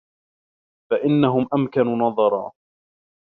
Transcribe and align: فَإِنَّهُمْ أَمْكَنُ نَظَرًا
فَإِنَّهُمْ 0.91 1.47
أَمْكَنُ 1.53 1.85
نَظَرًا 1.97 2.51